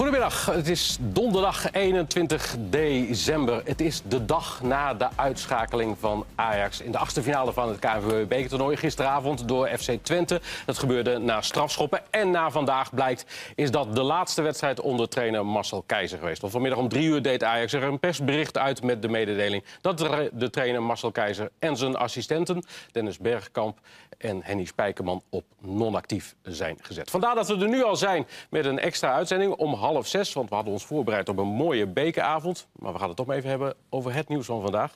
[0.00, 3.62] Goedemiddag, het is donderdag 21 december.
[3.64, 7.78] Het is de dag na de uitschakeling van Ajax in de achtste finale van het
[7.78, 8.76] KNVB-bekertoernooi.
[8.76, 10.40] Gisteravond door FC Twente.
[10.66, 12.00] Dat gebeurde na strafschoppen.
[12.10, 16.40] En na vandaag blijkt is dat de laatste wedstrijd onder trainer Marcel Keizer geweest.
[16.40, 19.64] Want vanmiddag om drie uur deed Ajax er een persbericht uit met de mededeling...
[19.80, 19.98] dat
[20.32, 23.78] de trainer Marcel Keizer en zijn assistenten Dennis Bergkamp
[24.18, 27.10] en Henny Spijkerman op non-actief zijn gezet.
[27.10, 30.32] Vandaar dat we er nu al zijn met een extra uitzending om half zes.
[30.32, 32.66] Want we hadden ons voorbereid op een mooie bekeravond.
[32.72, 34.94] Maar we gaan het toch maar even hebben over het nieuws van vandaag.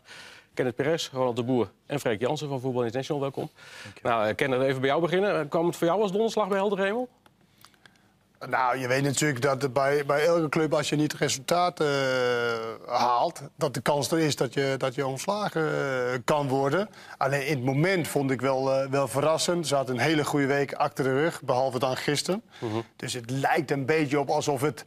[0.54, 3.50] Kenneth Perez, Ronald de Boer en Freek Jansen van Voetbal International, welkom.
[4.02, 5.48] Nou, eh, Kenneth, even bij jou beginnen.
[5.48, 7.08] Kwam het voor jou als donderslag bij Helder Hemel?
[8.48, 11.88] Nou, je weet natuurlijk dat bij, bij elke club, als je niet het resultaat uh,
[12.86, 16.88] haalt, dat de kans er is dat je, dat je ontslagen uh, kan worden.
[17.16, 19.66] Alleen in het moment vond ik wel, uh, wel verrassend.
[19.66, 22.42] Ze had een hele goede week achter de rug, behalve dan gisteren.
[22.60, 22.82] Uh -huh.
[22.96, 24.84] Dus het lijkt een beetje op alsof het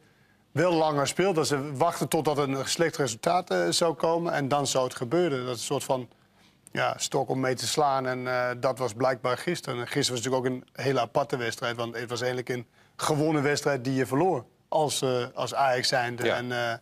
[0.57, 1.35] wel langer speelt.
[1.35, 5.45] Dat ze wachten totdat een slecht resultaat zou komen en dan zou het gebeuren.
[5.45, 6.09] Dat is een soort van
[6.71, 8.07] ja, stok om mee te slaan.
[8.07, 9.79] En dat was blijkbaar gisteren.
[9.79, 13.43] En gisteren was natuurlijk ook een hele aparte wedstrijd, want het was eigenlijk een gewonnen
[13.43, 16.25] wedstrijd die je verloor als, uh, als Ajax zijnde.
[16.25, 16.35] Ja.
[16.35, 16.81] En,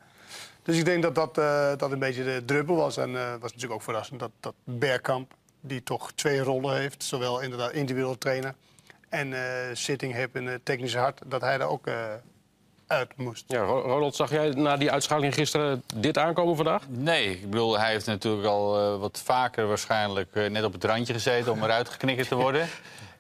[0.64, 1.36] dus ik denk dat dat,
[1.80, 2.98] dat een beetje de druppel was.
[2.98, 7.04] En het was natuurlijk ook verrassend dat, dat Bergkamp, die toch twee rollen heeft...
[7.04, 8.56] zowel inderdaad individueel trainer
[9.10, 9.34] en
[9.78, 11.22] zitting heeft in het technische hart...
[11.26, 11.88] dat hij daar ook
[12.88, 13.44] uit moest.
[13.48, 16.84] Ja, Ronald, zag jij na die uitschakeling gisteren dit aankomen vandaag?
[16.88, 21.52] Nee, ik bedoel, hij heeft natuurlijk al wat vaker waarschijnlijk net op het randje gezeten...
[21.52, 22.68] om eruit geknikkerd te worden...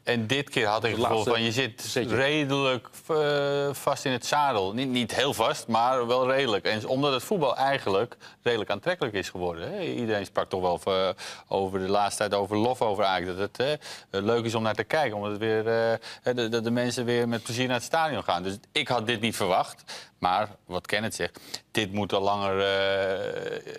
[0.05, 4.25] En dit keer had ik het gevoel van je zit redelijk uh, vast in het
[4.25, 4.73] zadel.
[4.73, 6.65] Niet, niet heel vast, maar wel redelijk.
[6.65, 9.71] En omdat het voetbal eigenlijk redelijk aantrekkelijk is geworden.
[9.71, 9.81] Hè.
[9.81, 11.09] Iedereen sprak toch wel uh,
[11.47, 13.39] over de laatste tijd over lof over eigenlijk.
[13.39, 13.79] Dat het
[14.11, 15.17] uh, leuk is om naar te kijken.
[15.17, 18.43] Omdat het weer, de, de, de, mensen weer met plezier naar het stadion gaan.
[18.43, 19.83] Dus ik had dit niet verwacht.
[20.19, 21.39] Maar wat Kenneth zegt,
[21.71, 22.59] dit moet al langer...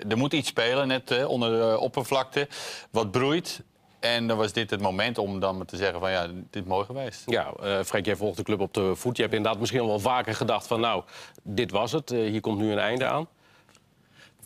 [0.09, 2.49] er moet iets spelen net onder de oppervlakte.
[2.91, 3.61] Wat broeit.
[4.01, 6.85] En dan was dit het moment om dan te zeggen van ja, dit is mooi
[6.85, 7.23] geweest.
[7.27, 9.17] Ja, uh, Freek, jij volgt de club op de voet.
[9.17, 11.03] Je hebt inderdaad misschien al wel vaker gedacht van nou,
[11.43, 12.11] dit was het.
[12.13, 13.29] Uh, hier komt nu een einde aan.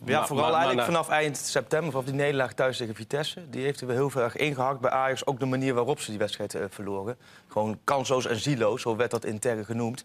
[0.04, 2.94] Ja, Maar- vooral maar- maar eigenlijk na- vanaf eind september, vanaf die nederlaag thuis tegen
[2.94, 3.50] Vitesse.
[3.50, 5.26] Die heeft er wel heel veel erg ingehakt bij Ajax.
[5.26, 7.16] Ook de manier waarop ze die wedstrijd eh, verloren.
[7.48, 10.04] Gewoon kansloos en zieloos, zo werd dat intern genoemd.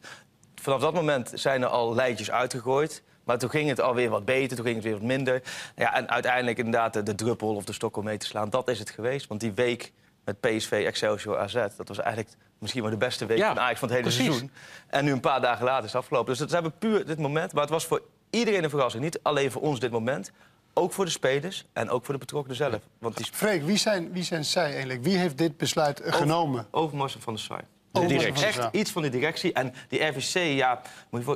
[0.56, 3.04] Vanaf dat moment zijn er al lijntjes uitgegooid.
[3.26, 5.42] Maar toen ging het alweer wat beter, toen ging het weer wat minder.
[5.76, 8.50] Ja, en uiteindelijk inderdaad de, de druppel of de stok om mee te slaan.
[8.50, 9.28] Dat is het geweest.
[9.28, 9.92] Want die week
[10.26, 11.54] met PSV, Excelsior, AZ...
[11.54, 14.26] dat was eigenlijk misschien wel de beste week Ja, van Ajax van het hele precies.
[14.28, 14.52] seizoen.
[14.88, 16.30] En nu een paar dagen later is het afgelopen.
[16.32, 17.54] Dus het hebben puur dit moment.
[17.54, 19.04] Maar het was voor iedereen een verrassing.
[19.04, 20.32] Niet alleen voor ons dit moment.
[20.74, 22.80] Ook voor de spelers en ook voor de betrokkenen zelf.
[23.00, 25.04] Want die Freek, wie zijn, wie zijn zij eigenlijk?
[25.04, 26.68] Wie heeft dit besluit genomen?
[26.72, 27.62] Overmars van de Sar.
[28.00, 28.46] De is directie.
[28.46, 29.54] echt iets van de directie.
[29.54, 30.82] En die RVC, ja,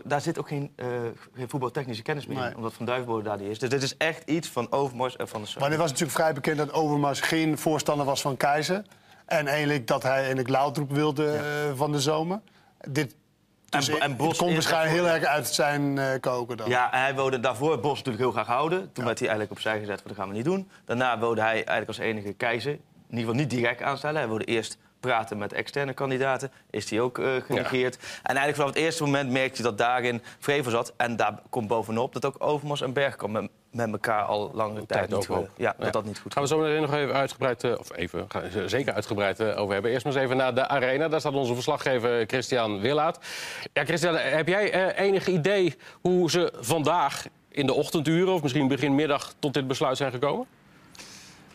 [0.03, 0.87] daar zit ook geen, eh,
[1.35, 2.49] geen voetbaltechnische kennis meer Nee.
[2.49, 2.55] in.
[2.55, 3.59] Omdat Van Duivenbode daar die is.
[3.59, 5.61] Dus dit is echt iets van Overmars en van de Sar.
[5.61, 8.83] Maar het was natuurlijk vrij bekend dat Overmars geen voorstander was van Keizer.
[9.25, 11.41] En eigenlijk dat hij eigenlijk Laudroep wilde eh,
[11.75, 12.39] van de zomer.
[12.87, 13.15] Dit,
[13.69, 16.69] dus En- en Bos het komt waarschijnlijk heel erg uit zijn eh, koken dan.
[16.69, 18.91] Ja, en hij wilde daarvoor Bos natuurlijk heel graag houden.
[18.93, 20.69] Toen werd hij eigenlijk opzij gezet, dat gaan we niet doen.
[20.85, 24.17] Daarna wilde hij eigenlijk als enige keizer, in ieder geval niet direct aanstellen.
[24.19, 26.51] Hij wilde eerst praten met externe kandidaten.
[26.69, 27.95] Is die ook eh, genegeerd.
[27.95, 30.93] En eigenlijk vanaf het eerste moment merkte je dat daarin vrevel zat.
[30.97, 35.09] En daar komt bovenop dat ook Overmars en Bergkamp met, met elkaar al langere tijd,
[35.09, 35.45] niet, overhoop.
[35.45, 35.83] eh, ja, Ja.
[35.83, 38.69] dat dat niet goed Gaan we zo meteen nog even uitgebreid, eh, of even, gaan
[38.69, 39.91] zeker uitgebreid over hebben.
[39.91, 41.07] Eerst maar eens even naar de arena.
[41.07, 43.17] Daar staat onze verslaggever Christian Willaert.
[43.73, 48.33] Ja, Christian, heb jij enig idee hoe ze vandaag in de ochtenduren...
[48.33, 50.47] of misschien begin middag tot dit besluit zijn gekomen?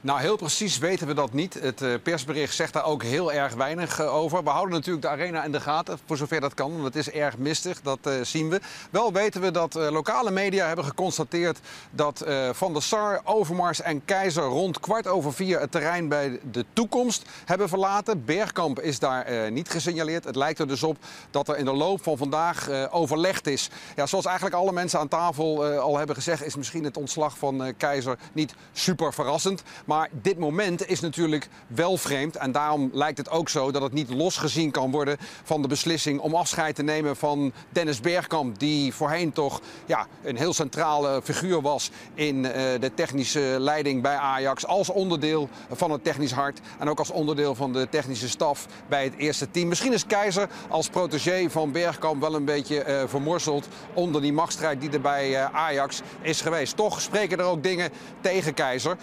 [0.05, 1.55] Nou, heel precies weten we dat niet.
[1.55, 4.45] Het eh, persbericht zegt daar ook heel erg weinig eh, over.
[4.45, 6.73] We houden natuurlijk de arena in de gaten, voor zover dat kan.
[6.73, 8.61] Want het is erg mistig, dat eh, zien we.
[8.91, 11.59] Wel weten we dat lokale media hebben geconstateerd...
[11.91, 15.61] dat Van der Sar, Overmars en Keizer rond kwart over vier...
[15.61, 18.25] het terrein bij de toekomst hebben verlaten.
[18.25, 20.25] Bergkamp is daar niet gesignaleerd.
[20.25, 20.97] Het lijkt er dus op
[21.31, 23.71] dat er in de loop van vandaag overlegd is.
[23.97, 26.45] Ja, zoals eigenlijk alle mensen aan tafel al hebben gezegd...
[26.45, 29.63] is misschien het ontslag van Keizer niet super verrassend.
[29.85, 32.37] Maar dit moment is natuurlijk wel vreemd.
[32.37, 35.17] En daarom lijkt het ook zo dat het niet losgezien kan worden...
[35.43, 38.59] van de beslissing om afscheid te nemen van Dennis Bergkamp...
[38.59, 41.91] die voorheen toch ja, een heel centrale figuur was...
[42.15, 44.67] in eh, de technische leiding bij Ajax...
[44.67, 46.61] als onderdeel van het technisch hart...
[46.79, 49.69] en ook als onderdeel van de technische staf bij het eerste team.
[49.69, 53.69] Misschien is Keizer als protégé van Bergkamp wel een beetje eh, vermorzeld...
[53.95, 56.77] onder die machtsstrijd die er bij eh, Ajax is geweest.
[56.77, 57.91] Toch spreken er ook dingen
[58.21, 58.97] tegen Keizer.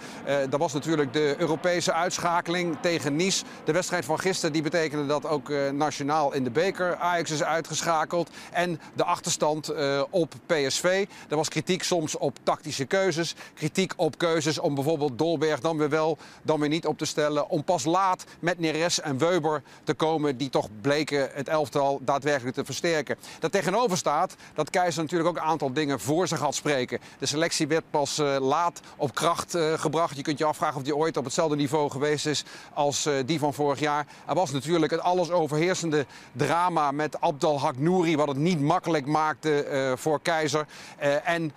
[0.48, 3.44] Dat was natuurlijk de Europese uitschakeling tegen Nice.
[3.64, 7.42] De wedstrijd van gisteren die betekende dat ook eh, nationaal in de beker Ajax is
[7.42, 8.30] uitgeschakeld.
[8.52, 11.06] En de achterstand eh, op PSV.
[11.28, 13.34] Er was kritiek soms op tactische keuzes.
[13.54, 17.48] Kritiek op keuzes om bijvoorbeeld Dolberg dan weer wel, dan weer niet op te stellen.
[17.48, 22.56] Om pas laat met Neres en Weber te komen die toch bleken het elftal daadwerkelijk
[22.56, 23.16] te versterken.
[23.38, 26.98] Daartegenover staat dat Keizer natuurlijk ook een aantal dingen voor zich had spreken.
[27.18, 30.16] De selectie werd pas eh, laat op kracht gebracht.
[30.16, 33.38] Je kunt je afvragen of die ooit op hetzelfde niveau geweest is als eh, die
[33.38, 34.06] van vorig jaar.
[34.26, 39.64] Er was natuurlijk het alles overheersende drama met Abdel Haknouri, wat het niet makkelijk maakte
[39.64, 40.66] eh, voor Keizer.
[40.98, 41.52] Eh, en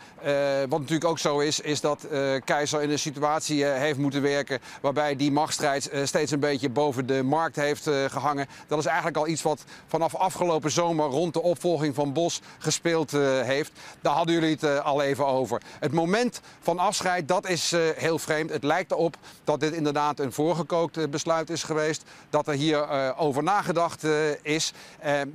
[0.69, 2.07] wat natuurlijk ook zo is, is dat
[2.44, 7.23] Keizer in een situatie heeft moeten werken waarbij die machtsstrijd steeds een beetje boven de
[7.23, 8.47] markt heeft eh, gehangen.
[8.67, 13.12] Dat is eigenlijk al iets wat vanaf afgelopen zomer rond de opvolging van Bos gespeeld
[13.12, 13.71] heeft.
[14.01, 15.62] Daar hadden jullie het al even over.
[15.79, 18.50] Het moment van afscheid, dat is heel vreemd.
[18.51, 22.03] Het lijkt erop dat dit inderdaad een voorgekookt eh, besluit is geweest.
[22.30, 24.12] Dat er hier eh, over nagedacht eh,
[24.42, 24.74] is.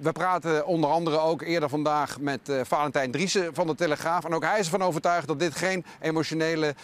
[0.01, 4.25] We praten onder andere ook eerder vandaag met Valentijn Driessen van de Telegraaf.
[4.25, 6.75] En ook hij is ervan overtuigd dat dit geen emotionele,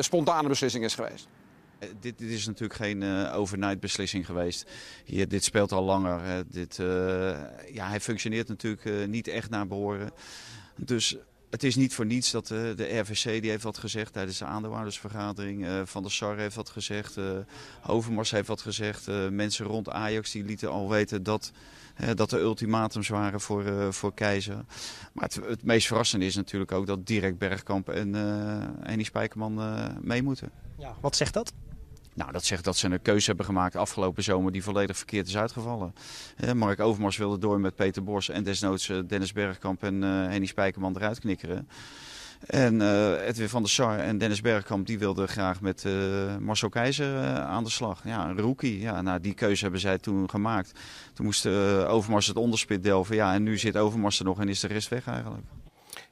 [0.00, 1.28] spontane beslissing is geweest.
[1.78, 4.70] Dit, dit is natuurlijk geen overnight beslissing geweest.
[5.04, 6.22] Hier, dit speelt al langer.
[6.22, 6.42] hè.
[6.48, 6.76] Dit,
[7.72, 10.10] ja, hij functioneert natuurlijk niet echt naar behoren.
[10.76, 11.16] Dus
[11.52, 14.44] het is niet voor niets dat eh, de RVC die heeft wat gezegd tijdens de
[14.44, 15.66] aandeelhoudersvergadering.
[15.66, 17.16] Eh, Van der Sar heeft wat gezegd.
[17.16, 17.24] eh,
[17.86, 19.06] Overmars heeft wat gezegd.
[19.30, 21.52] mensen rond Ajax die lieten al weten dat,
[22.14, 24.64] dat er ultimatums waren voor, voor Keizer.
[25.12, 29.60] Maar het, het meest verrassende is natuurlijk ook dat direct Bergkamp en eh Henny Spijkerman
[30.00, 30.50] mee moeten.
[30.78, 31.52] Ja, wat zegt dat?
[32.14, 35.36] Nou, dat zegt dat ze een keuze hebben gemaakt afgelopen zomer die volledig verkeerd is
[35.36, 35.94] uitgevallen.
[36.36, 40.08] Eh, Mark Overmars wilde door met Peter Bos en desnoods eh, Dennis Bergkamp en eh
[40.08, 41.68] Henny Spijkerman eruit knikkeren.
[42.46, 45.86] En eh, Edwin van der Sar en Dennis Bergkamp die wilden graag met
[46.40, 48.00] Marcel Keizer aan de slag.
[48.04, 48.80] Ja, een rookie.
[48.80, 50.72] Ja, nou, die keuze hebben zij toen gemaakt.
[51.14, 51.46] Toen moest
[51.86, 53.16] Overmars het onderspit delven.
[53.16, 55.44] Ja, en nu zit Overmars er nog en is de rest weg eigenlijk.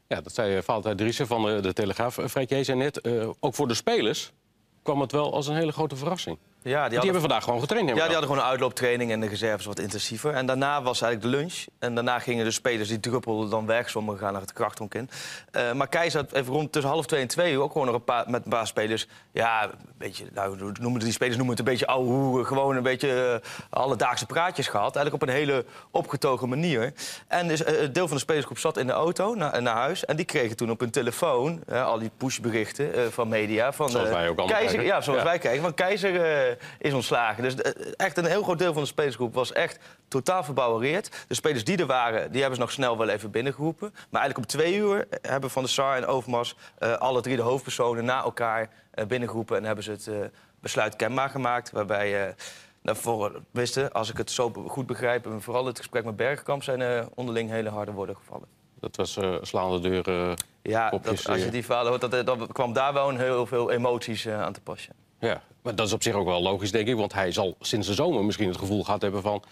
[0.07, 2.15] Ja, dat zei Valentijn Driessen van de, Telegraaf.
[2.15, 3.09] Fred, zei net,
[3.41, 4.33] ook voor de spelers
[4.83, 6.39] kwam het wel als een hele grote verrassing.
[6.63, 7.89] Ja, die hebben vandaag gewoon getraind.
[7.89, 10.33] ja, die hadden gewoon een uitlooptraining en de reserves wat intensiever.
[10.35, 11.65] En daarna was eigenlijk de lunch.
[11.79, 13.91] En daarna gingen de spelers, die druppelden dan weg.
[13.91, 15.11] Sommigen gaan naar het krachthonk in.
[15.51, 17.97] Eh, maar Keizer had even rond tussen half twee en twee uur ook gewoon nog
[17.97, 19.07] een paar, met een paar spelers.
[19.33, 22.45] Ja, een beetje, nou, noemen, die spelers noemen het een beetje ouwe.
[22.45, 24.97] Gewoon een beetje eh, alledaagse praatjes gehad.
[24.97, 26.93] Eigenlijk op een hele opgetogen manier.
[27.29, 30.05] En dus, eh, een deel van de spelersgroep zat in de auto naar, naar huis.
[30.05, 33.73] En die kregen toen op hun telefoon al die pushberichten van media.
[33.73, 34.95] Van, Zoals wij ook allemaal Keizer, krijgen.
[34.97, 35.25] Ja, zoals Ja.
[35.25, 35.63] wij kijken.
[35.63, 37.43] Want Keizer is ontslagen.
[37.43, 41.25] Dus eh, echt een heel groot deel van de spelersgroep was echt totaal verbouwereerd.
[41.29, 43.91] De spelers die er waren, die hebben ze nog snel wel even binnengeroepen.
[44.11, 46.55] Maar eigenlijk om twee uur hebben Van der Sar en Overmars...
[46.79, 49.57] eh, alle drie de hoofdpersonen na elkaar eh, binnengeroepen...
[49.57, 50.17] en hebben ze het eh,
[50.61, 51.71] besluit kenbaar gemaakt.
[51.71, 52.27] Waarbij...
[52.27, 52.35] eh
[52.83, 56.63] nou, voor, wisten, als ik het zo goed begrijp, en vooral het gesprek met Bergkamp...
[56.63, 58.49] zijn eh, onderling hele harde woorden gevallen.
[58.81, 60.37] Dat was eh slaande deuren.
[60.63, 61.53] Ja, Kopjes, dat, als je eh.
[61.53, 64.61] die verhalen hoort, dat, dat kwam daar wel een heel veel emoties eh, aan te
[64.61, 64.95] passen.
[65.21, 66.97] Ja, maar dat is op zich ook wel logisch, denk ik.
[66.97, 69.43] Want hij zal sinds de zomer misschien het gevoel gehad hebben van...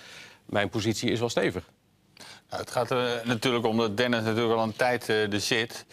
[0.46, 1.64] mijn positie is wel stevig.
[2.48, 5.86] Nou, het gaat er natuurlijk om dat Dennis natuurlijk al een tijd eh, er zit.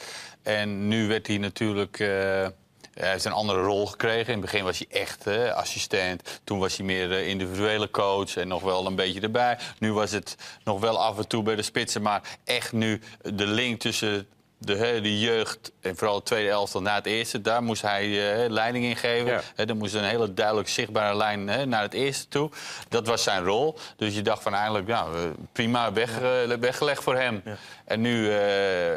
[0.44, 2.00] En nu werd hij natuurlijk...
[2.00, 2.48] eh,
[2.96, 4.34] hij heeft een andere rol gekregen.
[4.34, 6.42] In het begin was hij echt eh, assistent.
[6.44, 9.58] Toen was hij meer eh, individuele coach en nog wel een beetje erbij.
[9.80, 12.02] Nu was het nog wel af en toe bij de spitsen.
[12.02, 16.82] Maar echt nu de link tussen de, hè, de jeugd en vooral het tweede elftal
[16.82, 17.42] na het eerste...
[17.42, 19.26] daar moest hij eh, leiding in geven.
[19.32, 19.42] Ja.
[19.56, 22.50] Hè, er moest een hele duidelijk zichtbare lijn hè, naar het eerste toe.
[22.90, 23.78] Dat was zijn rol.
[23.96, 25.06] Dus je dacht van eigenlijk, ja,
[25.52, 27.44] prima weg, eh, weggelegd voor hem.
[27.86, 28.38] En nu eh,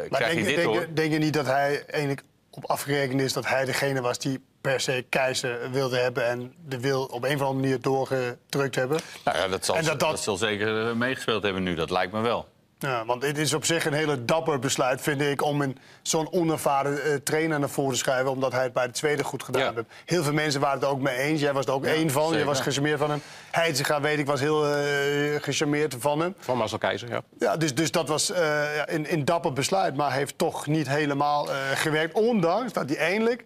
[0.09, 0.87] Maar krijg denk, je dit denk, hoor.
[0.93, 4.79] denk je niet dat hij eigenlijk op afgerekend is dat hij degene was die per
[4.79, 8.99] se keizer wilde hebben en de wil op een of andere manier doorgedrukt hebben?
[9.23, 11.75] Nou ja, dat zal, En dat dat, dat- zal zeker meegespeeld hebben nu.
[11.75, 12.47] Dat lijkt me wel.
[12.79, 16.31] Ja, want het is op zich een hele dapper besluit, vind ik, om een, zo'n
[16.33, 19.61] onervaren eh, trainer naar voren te schuiven, omdat hij het bij de tweede goed gedaan
[19.61, 19.71] Ja.
[19.75, 19.87] heeft.
[20.05, 21.41] Heel veel mensen waren het er ook mee eens.
[21.41, 22.37] Jij was er ook één van.
[22.37, 23.21] Je was gecharmeerd van hem.
[23.51, 26.35] Heitinga, weet ik, was heel eh gecharmeerd van hem.
[26.39, 27.21] Van Marcel Keizer, ja.
[27.39, 31.47] Ja, dus, dus dat was eh, een, een dapper besluit, maar heeft toch niet helemaal
[31.73, 32.13] gewerkt.
[32.13, 33.43] Ondanks dat hij eindelijk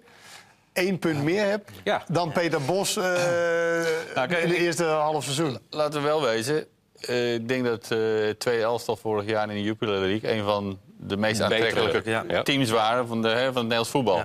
[0.74, 1.72] één punt meer hebt
[2.08, 5.60] dan Peter Bos Nou, kijk, in de eerste half seizoen.
[5.70, 6.66] Laten we wel wezen.
[7.06, 10.32] Eh, ik denk dat eh het tweede elftal vorig jaar in de Jupiler League...
[10.32, 12.44] een van de meest Betere, aantrekkelijke ja.
[12.44, 14.24] Teams waren van, de, hè, van het Nederlands voetbal.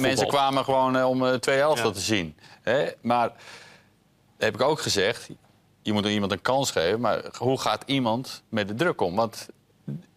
[0.00, 1.94] Mensen kwamen gewoon eh, om tweede elftal Ja.
[1.94, 2.36] te zien.
[2.62, 2.86] Hè?
[3.00, 3.32] Maar
[4.38, 5.28] heb ik ook gezegd...
[5.82, 9.14] je moet iemand een kans geven, maar hoe gaat iemand met de druk om?
[9.16, 9.48] Want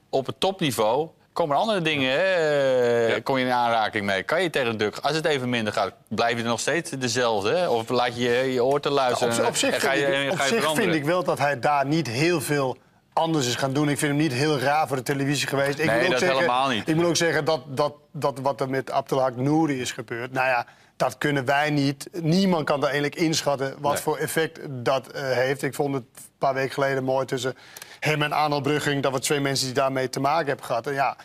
[0.10, 3.22] op het topniveau komen er andere dingen, hè?
[3.22, 4.24] kom je in aanraking mee.
[4.24, 4.98] Kan je tegen de druk?
[4.98, 7.50] Als het even minder gaat, blijf je er nog steeds dezelfde?
[7.56, 7.70] Hè?
[7.70, 10.44] Of laat je je oor te luisteren Op, op zich, en ga je, en ga
[10.44, 12.78] je zich vind ik wel dat hij daar niet heel veel
[13.14, 13.90] anders is gaan doen.
[13.90, 15.80] Ik vind hem niet heel raar voor de televisie geweest.
[15.80, 16.88] Ik Nee, moet ook dat zeggen, helemaal niet.
[16.90, 20.32] Ik moet ook zeggen dat, dat, dat wat er met Abdelhak Nouri is gebeurd...
[20.32, 20.66] Nou ja,
[20.98, 22.10] dat kunnen wij niet.
[22.22, 24.02] Niemand kan daar eigenlijk inschatten wat Nee.
[24.02, 25.64] voor effect dat eh, heeft.
[25.64, 27.56] Ik vond het een paar weken geleden mooi tussen
[28.02, 29.04] hem en Arnold Brugging...
[29.04, 30.88] dat we twee mensen die daarmee te maken hebben gehad.
[30.88, 31.16] En ja,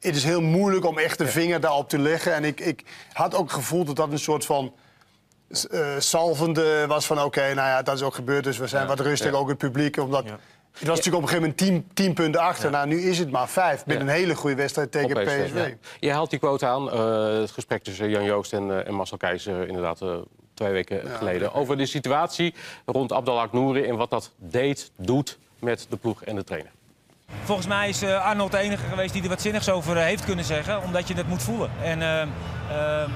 [0.00, 2.34] het is heel moeilijk om echt de vinger daarop te leggen.
[2.34, 4.74] En ik, ik had ook het gevoel dat dat een soort van
[5.70, 7.22] eh salvende was van...
[7.22, 9.96] oké, nou ja, dat is ook gebeurd, dus we zijn wat rustiger, ook het publiek.
[9.96, 12.70] Omdat, Het was natuurlijk op een gegeven moment 10, 10 punten achter.
[12.70, 13.86] Nou, nu is het maar vijf.
[13.86, 14.02] Met Ja.
[14.02, 15.50] een hele goede wedstrijd tegen PSV.
[15.54, 15.68] ja.
[16.00, 16.90] Je haalt die quote aan.
[16.90, 20.00] eh, het gesprek tussen Jan Joost en, eh, en Marcel Keizer inderdaad
[20.54, 21.52] twee weken geleden.
[21.54, 22.54] Over de situatie
[22.86, 26.70] rond Abdelhak Nouri en wat dat deed, doet met de ploeg en de trainer.
[27.44, 30.24] Volgens mij is eh, Arnold de enige geweest die er wat zinnigs over eh, heeft
[30.24, 30.82] kunnen zeggen.
[30.82, 31.70] Omdat je het moet voelen.
[31.82, 32.26] En eh,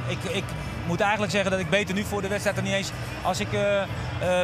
[0.06, 0.44] ik, ik
[0.86, 2.90] moet eigenlijk zeggen dat ik beter nu voor de wedstrijd dan niet eens...
[3.22, 3.48] Als ik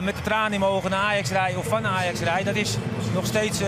[0.02, 2.44] met de tranen in mijn ogen naar Ajax rijd of van Ajax rijd...
[2.44, 2.76] Dat is
[3.14, 3.60] nog steeds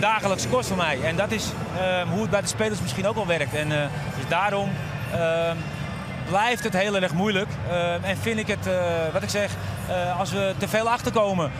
[0.00, 1.02] dagelijkse kost voor mij.
[1.02, 1.50] En dat is
[2.10, 3.54] hoe het bij de spelers misschien ook wel werkt.
[3.54, 4.70] En dus daarom...
[5.12, 5.50] eh,
[6.28, 7.48] blijft het heel erg moeilijk.
[7.68, 8.68] Eh, en vind ik het,
[9.12, 9.50] wat ik zeg,
[10.18, 11.52] als we te veel achterkomen,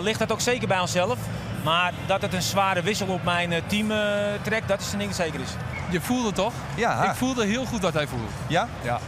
[0.00, 1.18] ligt dat ook zeker bij onszelf.
[1.64, 3.98] Maar dat het een zware wissel op mijn eh, team eh,
[4.42, 5.50] trekt, dat is een ding dat zeker is.
[5.90, 6.52] Je voelde toch?
[6.76, 7.04] Ja.
[7.10, 8.24] Ik voelde heel goed wat hij voelde.
[8.46, 8.68] Ja?
[8.82, 8.98] Ja.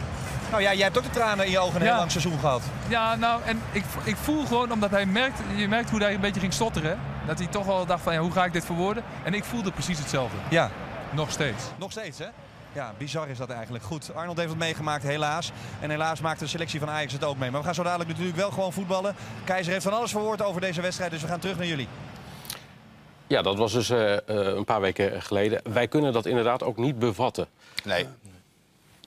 [0.49, 1.87] Nou ja, jij hebt ook de tranen in je ogen een Ja.
[1.87, 2.61] heel lang seizoen gehad.
[2.87, 6.19] Ja, nou, en ik, ik voel gewoon, omdat hij merkt, je merkt hoe hij een
[6.19, 6.99] beetje ging stotteren.
[7.27, 9.03] Dat hij toch wel dacht van, ja, hoe ga ik dit verwoorden?
[9.23, 10.37] En ik voelde precies hetzelfde.
[10.49, 10.69] Ja.
[11.11, 11.63] Nog steeds.
[11.77, 12.25] Nog steeds, hè?
[12.73, 13.83] Ja, bizar is dat eigenlijk.
[13.83, 15.51] Goed, Arnold heeft het meegemaakt, helaas.
[15.79, 17.51] En helaas maakt de selectie van Ajax het ook mee.
[17.51, 19.15] Maar we gaan zo dadelijk natuurlijk wel gewoon voetballen.
[19.43, 21.87] Keizer heeft van alles verwoord over deze wedstrijd, dus we gaan terug naar jullie.
[23.27, 25.61] Ja, dat was dus eh, eh, een paar weken geleden.
[25.73, 27.47] Wij kunnen dat inderdaad ook niet bevatten.
[27.83, 28.07] Nee.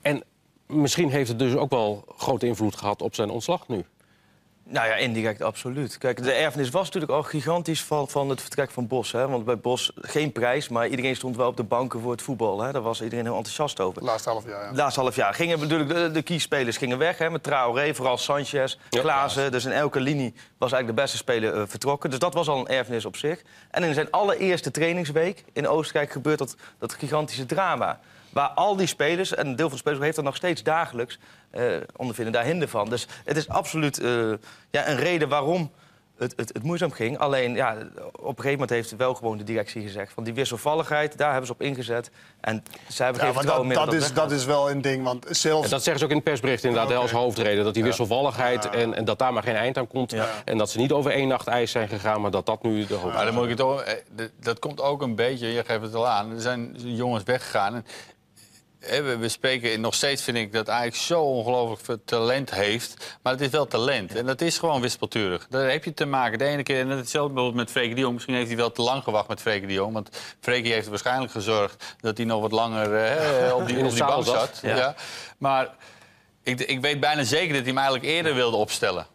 [0.01, 0.23] En
[0.65, 3.85] misschien heeft het dus ook wel grote invloed gehad op zijn ontslag nu.
[4.65, 5.97] Nou ja, indirect absoluut.
[5.97, 9.11] Kijk, de erfenis was natuurlijk al gigantisch van, van het vertrek van Bos.
[9.11, 9.27] Hè?
[9.27, 12.61] Want bij Bos geen prijs, maar iedereen stond wel op de banken voor het voetbal.
[12.61, 12.71] Hè?
[12.71, 13.95] Daar was iedereen heel enthousiast over.
[13.95, 14.75] Het laatste half jaar, ja.
[14.75, 17.17] Laatste half jaar gingen natuurlijk de, de keyspelers gingen weg.
[17.17, 19.51] Hè, met Traoré, vooral Sanchez, Ja, Klaassen.
[19.51, 22.09] Dus in elke linie was eigenlijk de beste speler eh, vertrokken.
[22.09, 23.41] Dus dat was al een erfenis op zich.
[23.71, 27.99] En in zijn allereerste trainingsweek in Oostenrijk gebeurt dat, dat gigantische drama.
[28.33, 31.19] Waar al die spelers, en een deel van de spelers heeft er nog steeds dagelijks...
[31.51, 32.89] eh, ondervinden daar hinder van.
[32.89, 34.31] Dus het is absoluut eh,
[34.71, 35.71] ja, een reden waarom
[36.17, 37.17] het, het, het moeizaam ging.
[37.17, 37.77] Alleen, ja,
[38.11, 40.13] op een gegeven moment heeft wel gewoon de directie gezegd...
[40.13, 42.11] van die wisselvalligheid, daar hebben ze op ingezet.
[42.41, 45.03] En zij hebben Ja, geen dat, meer dat, dat is, dat is wel een ding.
[45.03, 47.63] Want zelfs En dat zeggen ze ook in het persbericht inderdaad hè, als hoofdreden.
[47.63, 50.15] Dat die wisselvalligheid en, en dat daar maar geen eind aan komt.
[50.45, 52.93] En dat ze niet over één nacht ijs zijn gegaan, maar dat dat nu de
[52.93, 55.81] hoofd Maar dan moet ik het toch, eh, dat komt ook een beetje, je geeft
[55.81, 56.31] het al aan.
[56.31, 57.75] Er zijn jongens weggegaan.
[57.75, 57.85] En,
[58.89, 63.17] we, we spreken nog steeds, vind ik, dat Ajax zo ongelooflijk veel talent heeft.
[63.21, 64.15] Maar het is wel talent.
[64.15, 65.47] En dat is gewoon wispelturig.
[65.49, 66.37] Daar heb je te maken.
[66.37, 68.13] De ene keer, en hetzelfde bijvoorbeeld met Freek de Jong.
[68.13, 69.93] Misschien heeft hij wel te lang gewacht met Freek de Jong.
[69.93, 70.09] Want
[70.39, 74.25] Freek heeft er waarschijnlijk gezorgd dat hij nog wat langer eh, op die, op bank
[74.25, 74.59] zat.
[74.61, 74.75] Ja.
[74.75, 74.95] Ja.
[75.37, 75.69] Maar
[76.43, 79.07] ik, ik weet bijna zeker dat hij hem eigenlijk eerder wilde opstellen.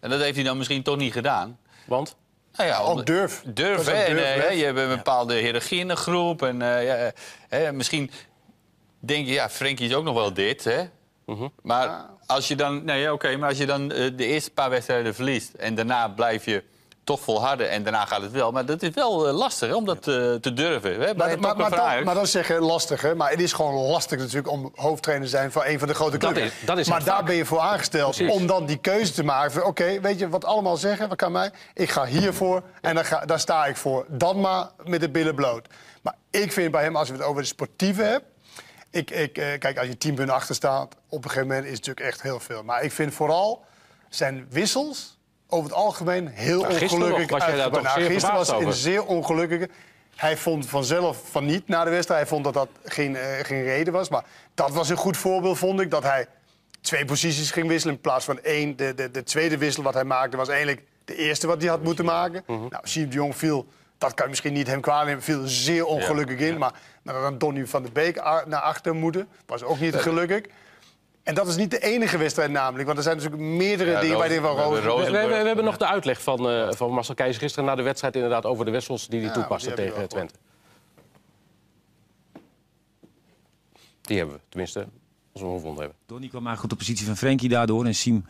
[0.00, 1.58] En dat heeft hij dan misschien toch niet gedaan.
[1.86, 2.16] Want?
[2.56, 3.42] Nou ja, ook durf.
[3.46, 3.92] Durf, hè?
[3.92, 6.42] eh, je hebt een bepaalde hiërarchie in de groep.
[6.42, 7.12] En eh, ja,
[7.48, 8.10] hè, misschien
[9.00, 10.82] denk je, ja, Frenkie is ook nog wel dit, hè?
[11.62, 15.14] Maar als je dan, ja, oké, maar als je dan eh, de eerste paar wedstrijden
[15.14, 16.62] verliest en daarna blijf je
[17.04, 18.52] toch volharden en daarna gaat het wel.
[18.52, 20.90] Maar dat is wel eh, lastig hè, om dat eh, te durven.
[21.00, 21.14] Hè?
[21.14, 22.04] Maar, maar, maar, dan, Ajax.
[22.04, 23.14] maar dan zeg je lastig, hè?
[23.14, 26.18] Maar het is gewoon lastig natuurlijk om hoofdtrainer te zijn van een van de grote
[26.18, 26.46] Dat clubs.
[26.46, 27.26] is- dat is maar daar vak.
[27.26, 28.34] ben je voor aangesteld Precies.
[28.34, 29.52] om dan die keuze te maken.
[29.52, 31.08] van, Oké, weet je wat allemaal zeggen?
[31.08, 31.50] Wat kan mij?
[31.74, 34.04] Ik ga hiervoor en dan ga, daar sta ik voor.
[34.08, 35.66] Dan maar met de billen bloot.
[36.02, 38.28] Maar ik vind bij hem, als we het over de sportieve hebben...
[38.90, 41.76] Ik, ik, eh, kijk, als je tien punten achter staat, op een gegeven moment is
[41.76, 42.62] het natuurlijk echt heel veel.
[42.64, 43.64] Maar ik vind vooral
[44.08, 45.18] zijn wissels
[45.48, 47.84] over het algemeen heel Nou, ongelukkig nog was jij daar uitgebracht.
[47.84, 48.80] toch zeer gisteren was verbaasd een over.
[48.80, 49.68] zeer ongelukkige.
[50.16, 52.20] Hij vond vanzelf van niet na de wedstrijd.
[52.20, 54.08] Hij vond dat dat geen, eh, geen reden was.
[54.08, 55.90] Maar dat was een goed voorbeeld, vond ik.
[55.90, 56.26] Dat hij
[56.80, 58.76] twee posities ging wisselen in plaats van één.
[58.76, 61.82] De, de, de tweede wissel wat hij maakte was eigenlijk de eerste wat hij had
[61.82, 62.42] moeten maken.
[62.46, 62.58] Mhm.
[62.68, 63.66] Nou, Siem de Jong viel,
[64.00, 66.58] dat kan je misschien niet hem kwalijk nemen, viel zeer ongelukkig in.
[66.58, 68.16] Maar nou, dan Donny van der Beek
[68.46, 70.44] naar achter moeten, was ook niet gelukkig.
[71.22, 72.86] En dat is niet de enige wedstrijd namelijk.
[72.86, 75.10] Want er zijn natuurlijk meerdere Ja, dingen bij de heer Van we.
[75.10, 78.44] We, hebben nog de uitleg van, eh, van Marcel Keizer gisteren na de wedstrijd inderdaad
[78.44, 80.34] over de wissels die hij Ja, toepaste die tegen Twente.
[84.00, 84.78] Die hebben we, tenminste,
[85.32, 85.98] als we hem gevonden hebben.
[86.06, 87.84] Donny kwam eigenlijk op de positie van Frenkie daardoor.
[87.84, 88.24] En Siem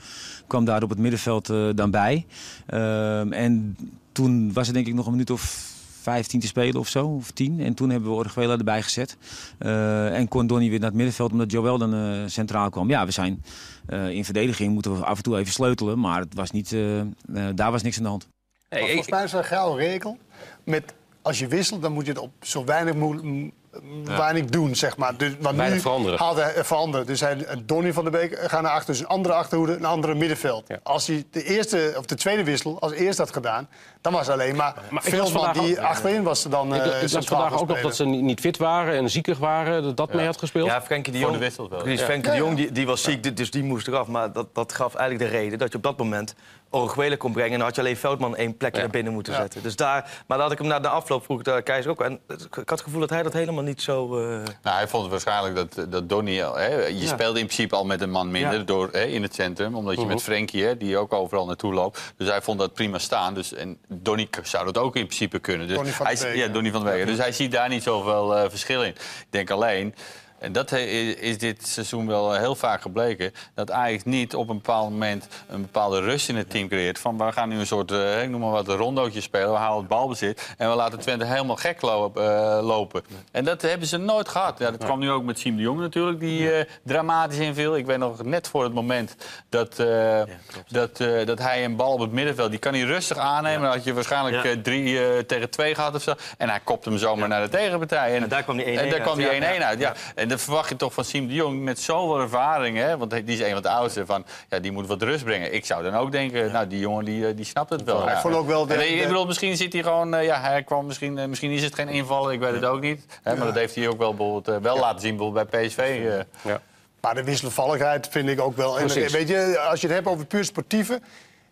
[0.46, 2.26] kwam daar op het middenveld eh, dan bij.
[2.66, 3.76] Ehm, en
[4.12, 5.68] toen was er denk ik nog een minuut of
[6.00, 7.60] 15 te spelen of zo, of 10.
[7.60, 9.16] En toen hebben we Orguela erbij gezet.
[9.58, 12.88] Eh, en kon Donny weer naar het middenveld omdat Joel dan eh, centraal kwam.
[12.88, 13.44] Ja, we zijn
[13.86, 15.98] eh, in verdediging moeten we af en toe even sleutelen.
[16.00, 17.06] Maar het was niet, eh, eh,
[17.54, 18.28] daar was niks aan de hand.
[18.68, 20.18] Ik- volgens mij is er een regel.
[20.64, 23.50] Met, als je wisselt, dan moet je het op zo weinig, moe-
[23.82, 25.16] m- weinig doen, zeg maar.
[25.16, 26.18] Dus, want Weinig nu veranderen.
[26.18, 27.06] haalt hij eh, veranderen.
[27.06, 28.86] Dus hij, eh, Donny van der Beek gaat naar achter.
[28.92, 30.64] Dus een andere achterhoede, een andere middenveld.
[30.68, 30.78] Ja.
[30.82, 33.68] Als hij de eerste of de tweede wissel als eerste had gedaan...
[34.00, 37.10] dan was alleen maar, Veldman vandaag die ook- achterin was dan ik, eh, ik las
[37.10, 39.82] centraal vandaag ook nog dat ze niet niet fit waren en ziekig waren.
[39.82, 40.66] Dat dat mee had gespeeld.
[40.66, 41.78] Ja, Frenkie de Voor Jong, de wissel wel.
[41.80, 42.04] Precies, Ja.
[42.04, 42.48] Frenkie de Ja, ja.
[42.48, 44.06] Jong die, die was ziek, dus die moest eraf.
[44.06, 46.34] Maar dat, dat gaf eigenlijk de reden dat je op dat moment
[46.70, 47.50] Orguela kon brengen.
[47.52, 48.82] En dan had je alleen Veldman één plekje Ja.
[48.82, 49.38] naar binnen moeten Ja.
[49.40, 49.62] zetten.
[49.62, 52.00] Dus daar, maar dat had ik hem na de afloop vroeg de keizer ook.
[52.00, 54.18] En ik had het gevoel dat hij dat helemaal niet zo...
[54.18, 54.24] eh,
[54.62, 56.42] Nou, hij vond het waarschijnlijk dat, dat Donny...
[56.42, 57.06] al- Hè, je Ja.
[57.06, 58.64] speelde in principe al met een man minder Ja.
[58.64, 59.74] door, hè, in het centrum.
[59.74, 62.00] Omdat je met Frenkie, hè, die ook overal naartoe loopt.
[62.16, 63.34] Dus hij vond dat prima staan.
[63.34, 65.66] Dus, en Donny zou dat ook in principe kunnen.
[65.66, 66.48] Dus Donny van hij, Beek, ja.
[66.48, 67.06] Donny van der.
[67.06, 68.90] Dus hij ziet daar niet zoveel eh, verschil in.
[68.90, 69.94] Ik denk alleen...
[70.40, 73.32] En dat is dit seizoen wel heel vaak gebleken.
[73.54, 76.98] Dat Ajax niet op een bepaald moment een bepaalde rust in het team creëert.
[76.98, 79.50] Van we gaan nu een soort, eh, ik noem maar wat, een rondootje spelen.
[79.50, 80.54] We halen het balbezit.
[80.58, 83.02] En we laten Twente helemaal gek lo- eh, lopen.
[83.32, 84.58] En dat hebben ze nooit gehad.
[84.58, 86.20] Ja, dat kwam nu ook met Siem de Jong natuurlijk.
[86.20, 87.76] Die eh, dramatisch inviel.
[87.76, 89.16] Ik weet nog net voor het moment
[89.48, 90.20] dat, eh,
[90.68, 92.50] dat, eh, dat hij een bal op het middenveld.
[92.50, 93.62] Die kan hij rustig aannemen.
[93.62, 94.50] Dan had je waarschijnlijk Ja.
[94.50, 96.14] eh, drie eh, tegen twee gehad of zo.
[96.38, 98.16] En hij kopt hem zomaar naar de tegenpartij.
[98.16, 99.02] En daar kwam die 1-1 En daar uit.
[99.02, 99.66] kwam die Ja, 1-1 ja.
[99.66, 99.78] uit.
[99.78, 99.94] Ja.
[100.14, 102.76] En dan verwacht je toch van Siem de Jong met zoveel ervaring.
[102.76, 102.96] Hè?
[102.96, 104.06] Want die is een van de oudste.
[104.06, 105.54] Van, ja, die moet wat rust brengen.
[105.54, 108.04] Ik zou dan ook denken, nou, die jongen die, eh, die snapt het wel.
[108.04, 108.20] Hij Ja.
[108.20, 110.14] vond ook wel de- En, ik bedoel, misschien zit hij gewoon...
[110.14, 112.80] eh, ja, hij kwam misschien, eh, misschien is het geen invallen, ik weet het ook
[112.80, 113.04] niet.
[113.22, 113.36] Hè?
[113.36, 116.00] Maar dat heeft hij ook wel, bijvoorbeeld, wel laten zien bijvoorbeeld bij PSV.
[116.44, 116.60] Ja.
[117.00, 118.78] Maar de wisselvalligheid vind ik ook wel.
[118.80, 121.00] En weet je, als je het hebt over puur sportieve,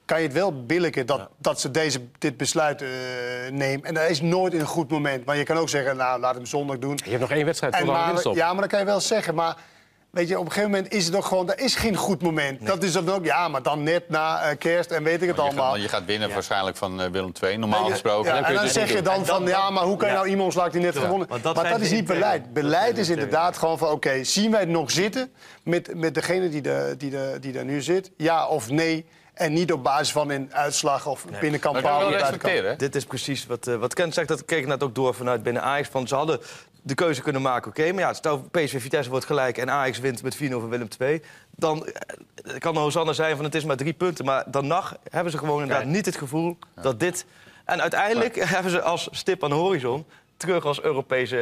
[0.09, 2.89] kan je het wel billiken dat, dat ze deze, dit besluit eh,
[3.51, 3.85] nemen.
[3.87, 5.25] En dat is nooit in een goed moment.
[5.25, 6.99] Maar je kan ook zeggen, nou, laat hem zondag doen.
[7.05, 8.35] Je hebt nog één wedstrijd En voor de maar, winststop.
[8.37, 9.35] ja, maar dat kan je wel zeggen.
[9.35, 9.57] Maar
[10.11, 12.67] weet je, op een gegeven moment is het ook gewoon, dat is geen goed moment.
[12.67, 15.37] Dat is dan ook, ja, maar dan net na eh, kerst en weet ik het
[15.37, 15.71] Je gaat, allemaal.
[15.71, 18.27] want je gaat winnen waarschijnlijk van eh, Willem II, normaal gesproken.
[18.29, 20.15] ja, Dan kun en je dan zeg je dan van, ja, maar hoe kan je
[20.15, 21.29] nou iemand slaat die net gewonnen?
[21.29, 22.53] Maar dat is niet beleid.
[22.53, 26.61] Beleid is inderdaad gewoon van, oké, zien wij het nog zitten met, met degene die,
[26.63, 28.11] de, die, de, die daar nu zit?
[28.17, 29.07] Ja of nee?
[29.39, 32.21] En niet op basis van een uitslag of binnenkant buitenkant.
[32.21, 32.71] respecteren.
[32.71, 32.77] hè?
[32.77, 34.29] Dit is precies wat, eh, wat Kent zegt.
[34.29, 35.89] Dat kreeg ik net ook door vanuit binnen Ajax.
[35.89, 36.41] Van, ze hadden
[36.83, 37.71] de keuze kunnen maken.
[37.71, 40.89] Oké, maar ja, stel PSV Vitesse wordt gelijk en Ajax wint met 4-0 van Willem
[40.99, 41.23] II.
[41.51, 44.25] Dan eh, kan de Hosanna zijn van het is maar drie punten.
[44.25, 47.25] Maar dan nog hebben ze gewoon inderdaad niet het gevoel dat dit...
[47.65, 50.07] En uiteindelijk hebben ze als stip aan de horizon
[50.39, 51.37] terug als Europese,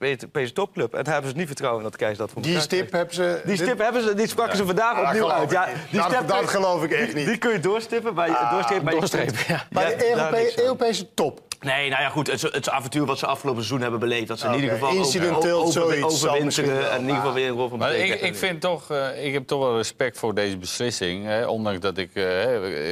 [0.00, 0.94] eh, Europese topclub.
[0.94, 3.40] En hebben ze niet vertrouwen dat Kees dat voor Die stip hebben ze...
[3.44, 5.50] Die dit- stip hebben ze, die spraken ze vandaag opnieuw uit.
[5.50, 7.26] Ja, die Dat- stip- dat geloof ik echt niet.
[7.26, 9.66] Die kun je doorstippen bij Ah, doorstrepen bij doorstrepen, ja.
[9.70, 10.34] Bij de daar.
[10.56, 11.40] Europese top.
[11.60, 12.26] Nee, nou ja, goed.
[12.26, 14.28] Het, het avontuur wat ze afgelopen seizoen hebben beleefd.
[14.28, 17.68] Dat ze in ieder geval incidenteel over, overwinteren en in ieder geval weer een rol
[17.68, 21.24] van Maar ik, ik vind toch, eh, ik heb toch wel respect voor deze beslissing.
[21.24, 22.24] Hè, ondanks dat ik eh,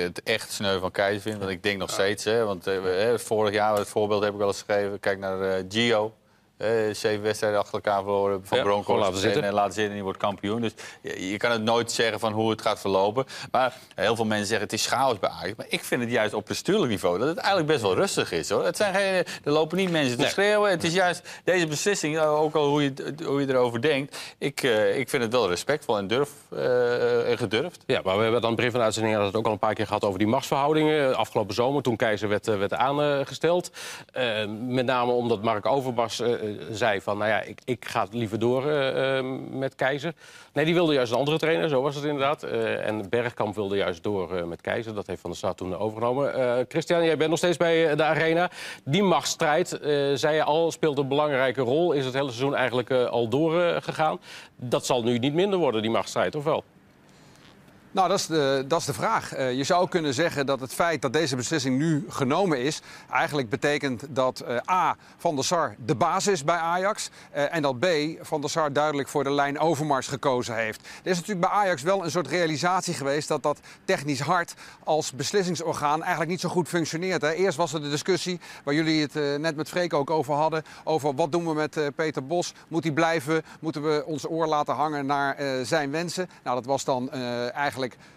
[0.03, 1.39] het echt sneu van Keizer vind.
[1.39, 4.39] Want ik denk nog steeds, hè, want eh, hè, vorig jaar, het voorbeeld heb ik
[4.39, 5.01] wel eens geschreven.
[5.01, 6.13] Kijk naar eh, Gio.
[6.57, 9.01] Eh, zeven wedstrijden achter elkaar verloren van Ja, Broncos.
[9.01, 9.43] laten zitten.
[9.43, 10.61] En, laten zitten en die wordt kampioen.
[10.61, 13.25] Dus je, je kan het nooit zeggen van hoe het gaat verlopen.
[13.51, 15.57] Maar heel veel mensen zeggen het is chaos bij Ajax.
[15.57, 18.51] Maar ik vind het juist op bestuurlijk niveau dat het eigenlijk best wel rustig is.
[18.51, 18.65] Hoor.
[18.65, 20.31] Het zijn geen, er lopen niet mensen te Nee.
[20.31, 20.71] schreeuwen.
[20.71, 22.93] Het is juist deze beslissing, eh, ook al hoe je,
[23.25, 24.17] hoe je erover denkt.
[24.39, 26.31] Ik, eh, ik vind het wel respectvol en, durf,
[27.27, 27.83] en gedurfd.
[27.87, 29.87] Ja, maar we hebben dan begin van de uitzending het ook al een paar keer
[29.87, 31.17] gehad over die machtsverhoudingen.
[31.17, 33.71] Afgelopen zomer, toen Keizer werd, werd aangesteld.
[34.67, 38.69] Met name omdat Mark Overmars eh, zei van, nou ja, ik, ik ga liever door
[38.71, 40.15] eh, eh, met Keizer.
[40.53, 42.43] Nee, die wilde juist een andere trainer, zo was het inderdaad.
[42.43, 44.95] Eh, en Bergkamp wilde juist door eh, met Keizer.
[44.95, 46.35] Dat heeft Van der Sar toen overgenomen.
[46.35, 48.51] Eh, Christian, jij bent nog steeds bij eh, de Arena.
[48.85, 51.93] Die machtsstrijd, eh, zei je al, speelt een belangrijke rol.
[51.93, 54.21] Is het hele seizoen eigenlijk eh, al doorgegaan.
[54.57, 56.65] Dat zal nu niet minder worden, die machtsstrijd, of wel?
[57.91, 59.33] Nou, dat is de, dat is de vraag.
[59.33, 62.81] Eh, je zou kunnen zeggen dat het feit dat deze beslissing nu genomen is...
[63.11, 67.11] eigenlijk betekent dat eh, A, Van der Sar de basis is bij Ajax...
[67.31, 67.87] eh, en dat B,
[68.21, 70.81] Van der Sar duidelijk voor de lijn Overmars gekozen heeft.
[70.81, 73.29] Er is natuurlijk bij Ajax wel een soort realisatie geweest...
[73.29, 77.23] dat dat technisch hart als beslissingsorgaan eigenlijk niet zo goed functioneert.
[77.23, 80.63] Eerst was er de discussie, waar jullie het net met Freek ook over hadden...
[80.85, 82.55] over wat doen we met Peter Bos?
[82.69, 83.43] Moet hij blijven?
[83.61, 86.29] Moeten we ons oor laten hangen naar zijn wensen?
[86.43, 87.47] Nou, dat was dan eh,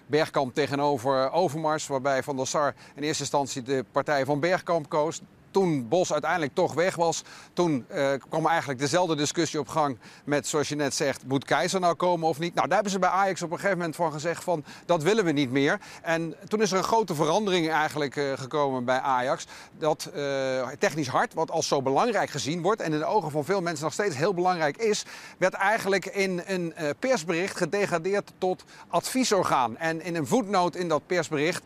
[0.05, 1.87] Bergkamp tegenover Overmars...
[1.87, 5.21] waarbij Van der Sar in eerste instantie de partij van Bergkamp koos.
[5.51, 10.47] Toen Bos uiteindelijk toch weg was, toen eh, kwam eigenlijk dezelfde discussie op gang met,
[10.47, 12.53] zoals je net zegt, moet Keizer nou komen of niet?
[12.53, 15.25] Nou, daar hebben ze bij Ajax op een gegeven moment van gezegd van, dat willen
[15.25, 15.79] we niet meer.
[16.01, 19.45] En toen is er een grote verandering eigenlijk eh, gekomen bij Ajax.
[19.77, 23.45] Dat eh, technisch hart, wat als zo belangrijk gezien wordt en in de ogen van
[23.45, 25.05] veel mensen nog steeds heel belangrijk is,
[25.37, 29.77] werd eigenlijk in een persbericht gedegradeerd tot adviesorgaan.
[29.77, 31.63] En in een voetnoot in dat persbericht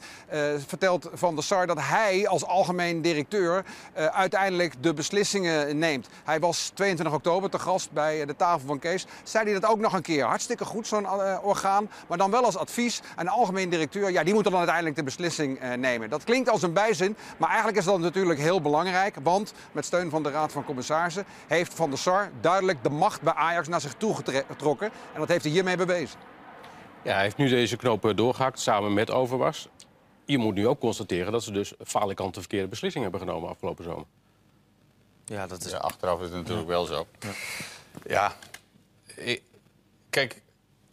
[0.67, 6.07] vertelt Van der Sar dat hij als algemeen directeur eh, uiteindelijk de beslissingen neemt.
[6.23, 9.05] Hij was 22 oktober te gast bij eh, de tafel van Kees.
[9.23, 10.23] Zei hij dat ook nog een keer.
[10.23, 11.89] Hartstikke goed, zo'n eh, orgaan.
[12.07, 13.01] Maar dan wel als advies.
[13.15, 16.09] En de algemeen directeur, ja, die moet dan uiteindelijk de beslissing nemen.
[16.09, 19.15] Dat klinkt als een bijzin, maar eigenlijk is dat natuurlijk heel belangrijk.
[19.23, 23.21] Want met steun van de Raad van Commissarissen heeft Van der Sar duidelijk de macht
[23.21, 24.91] bij Ajax naar zich toe getrokken.
[25.13, 26.19] En dat heeft hij hiermee bewezen.
[27.03, 29.67] Ja, hij heeft nu deze knoop eh, doorgehakt samen met Overmars.
[30.25, 33.83] Je moet nu ook constateren dat ze dus falikant de verkeerde beslissing hebben genomen afgelopen
[33.83, 34.05] zomer.
[35.25, 35.71] Ja, dat is...
[35.71, 37.07] Ja, achteraf is het natuurlijk wel zo.
[38.07, 38.35] Ja.
[39.15, 39.43] Ik-
[40.09, 40.41] kijk,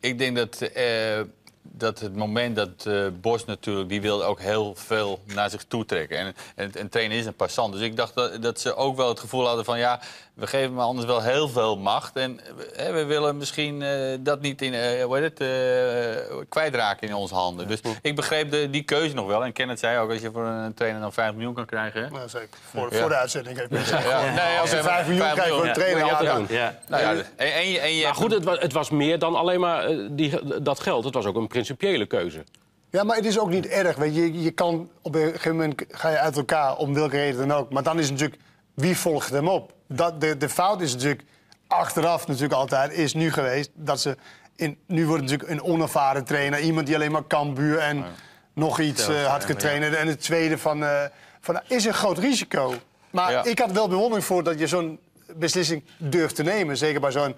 [0.00, 1.20] ik denk dat, eh,
[1.62, 3.88] dat het moment dat eh, Bos natuurlijk...
[3.88, 6.18] die wilde ook heel veel naar zich toe trekken.
[6.18, 7.72] En, en, en trainen is een passant.
[7.72, 9.78] Dus ik dacht dat, dat ze ook wel het gevoel hadden van...
[9.78, 10.00] ja,
[10.40, 12.16] we geven hem anders wel heel veel macht.
[12.16, 12.40] En
[12.76, 17.14] eh, we willen misschien eh, dat niet in, eh, hoe heet het, eh, kwijtraken in
[17.14, 17.68] onze handen.
[17.68, 19.44] Dus ik begreep de, die keuze nog wel.
[19.44, 22.02] En Kenneth zei ook, als je voor een trainer dan 5 miljoen kan krijgen...
[22.04, 22.10] hè?
[22.10, 22.48] Nou, zeker.
[22.70, 23.00] Voor, Ja.
[23.00, 24.08] voor de uitzending heb ik gezegd.
[24.08, 26.46] Ja, nee, Als je oké, 5 maar miljoen krijgt voor een trainer, ja, dan.
[26.48, 26.78] Ja.
[26.88, 29.34] Nou ja, en, en je, en je Maar goed, het was, het was meer dan
[29.34, 31.04] alleen maar die, dat geld.
[31.04, 32.44] Het was ook een principiële keuze.
[32.90, 33.96] Ja, maar het is ook niet erg.
[33.96, 34.32] Weet je.
[34.32, 37.58] je, je kan op een gegeven moment ga je uit elkaar, om welke reden dan
[37.58, 37.70] ook.
[37.72, 38.40] Maar dan is het natuurlijk,
[38.74, 39.72] wie volgt hem op?
[39.86, 41.22] Dat, de, de fout is natuurlijk,
[41.66, 43.70] achteraf natuurlijk altijd, is nu geweest...
[43.74, 44.16] dat ze,
[44.56, 46.60] in, nu wordt het natuurlijk een onervaren trainer.
[46.60, 48.04] Iemand die alleen maar Cambuur en
[48.52, 49.94] nog iets eh, had getraind.
[49.94, 51.02] En het tweede van, eh,
[51.40, 52.74] van, is een groot risico.
[53.10, 53.44] Maar Ja.
[53.44, 54.98] ik had wel bewondering voor dat je zo'n
[55.36, 56.76] beslissing durft te nemen.
[56.76, 57.34] Zeker bij zo'n,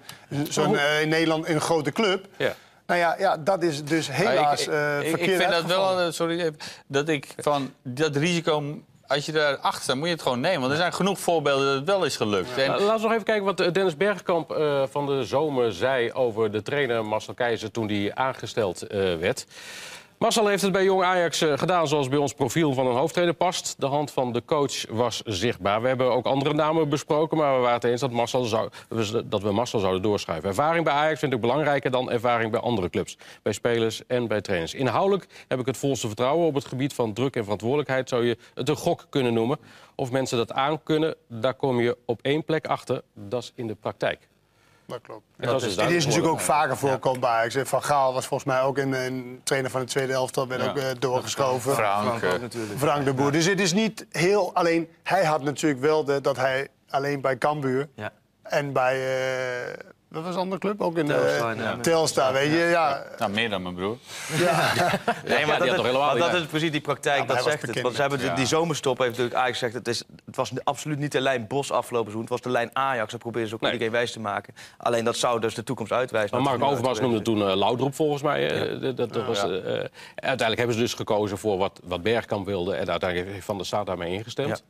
[0.49, 2.27] zo'n eh, in Nederland een grote club.
[2.37, 2.55] Ja.
[2.87, 6.53] Nou ja, ja, dat is dus helaas eh ik, verkeerd vind dat wel, sorry,
[6.87, 8.81] dat ik van dat risico,
[9.13, 10.59] als je daarachter staat, moet je het gewoon nemen.
[10.59, 12.57] Want er zijn genoeg voorbeelden dat het wel is gelukt.
[12.57, 16.11] En, Laten we nog even kijken wat eh, Dennis Bergkamp eh, van de zomer zei
[16.11, 19.45] over de trainer Marcel Keizer toen hij aangesteld eh, werd.
[20.23, 23.35] Marcel heeft het bij Jong Ajax eh, gedaan zoals bij ons profiel van een hoofdtrainer
[23.35, 23.75] past.
[23.77, 25.81] De hand van de coach was zichtbaar.
[25.81, 28.69] We hebben ook andere namen besproken, maar we waren het eens dat, Marcel zou,
[29.25, 30.49] dat we Marcel zouden doorschuiven.
[30.49, 33.17] Ervaring bij Ajax vind ik belangrijker dan ervaring bij andere clubs.
[33.41, 34.73] Bij spelers en bij trainers.
[34.73, 36.47] Inhoudelijk heb ik het volste vertrouwen.
[36.47, 39.57] Op het gebied van druk en verantwoordelijkheid zou je het een gok kunnen noemen.
[39.95, 43.01] Of mensen dat aankunnen, daar kom je op één plek achter.
[43.13, 44.27] Dat is in de praktijk.
[44.85, 45.23] Dat klopt.
[45.37, 47.55] En dat is Dit is natuurlijk ook vaker voorkomen bij Ajax.
[47.69, 50.47] Van Gaal was volgens mij ook een, een trainer van de tweede elftal.
[50.47, 51.73] werd ook eh, doorgeschoven.
[51.73, 52.79] Frank, eh, natuurlijk.
[52.79, 53.31] Frank de Boer.
[53.31, 54.53] Dus het is niet heel...
[54.53, 57.89] Alleen, hij had natuurlijk wel de, dat hij alleen bij Cambuur...
[57.95, 58.11] Ja.
[58.41, 58.95] en bij...
[58.95, 60.81] eh, wat was de andere club?
[60.81, 61.77] Ook in eh, Telstar, ja.
[61.77, 62.57] Telstar, weet je.
[62.57, 63.97] Ja, nou, meer dan mijn broer.
[65.25, 67.61] Nee, maar die had dat, toch helemaal maar dat is precies die praktijk, dat zegt
[67.61, 67.81] het.
[67.81, 69.73] Want ze hebben die, die zomerstop heeft natuurlijk Ajax gezegd...
[69.73, 72.21] Het, is, het was absoluut niet de lijn Bos afgelopen seizoen.
[72.21, 73.11] Het was de lijn Ajax.
[73.11, 73.71] Dat proberen ze ook Nee.
[73.71, 74.53] iedereen wijs te maken.
[74.77, 76.41] Alleen dat zou dus de toekomst uitwijzen.
[76.41, 78.49] Maar Dat Mark Overmars noemde toen uh, Laudroep volgens mij.
[78.51, 79.63] eh, dat, dat, dat was, eh, eh,
[80.15, 82.75] uiteindelijk hebben ze dus gekozen voor wat, wat Bergkamp wilde.
[82.75, 84.63] En uiteindelijk heeft Van der Staat daarmee ingestemd.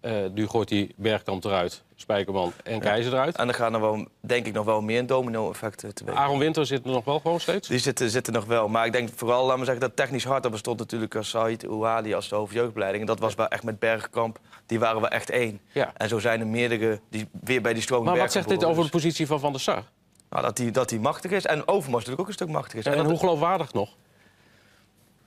[0.00, 3.36] Eh, nu gooit hij Bergkamp eruit, Spijkerman en Keizer eruit.
[3.36, 6.20] En dan gaan er wel, denk ik nog wel meer domino-effecten te weten.
[6.20, 7.68] Aaron Winter zit er nog wel gewoon steeds.
[7.68, 8.68] Die zitten, zitten nog wel.
[8.68, 10.42] Maar ik denk vooral, laten we zeggen, dat technisch hard...
[10.42, 13.02] dat bestond natuurlijk als Said Ouali als de hoofdjeugdbeleiding.
[13.02, 14.38] En dat was wel echt met Bergkamp.
[14.66, 15.60] Die waren wel echt één.
[15.72, 15.92] Ja.
[15.96, 18.84] En zo zijn er meerdere die weer bij die stroming Maar wat zegt dit over
[18.84, 19.74] de positie van Van der Sar?
[19.76, 19.84] Dus,
[20.30, 21.46] nou, dat hij dat die machtig is.
[21.46, 22.84] En Overmars natuurlijk ook een stuk machtig is.
[22.84, 23.88] En, hoe geloofwaardig nog?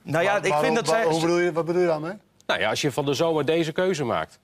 [0.02, 1.10] nou ja, Maar ik waarom- vind dat waar- zij...
[1.12, 2.12] Hoe bedoel je, wat bedoel je daarmee?
[2.46, 4.38] Nou ja, als je van de zomer deze keuze maakt.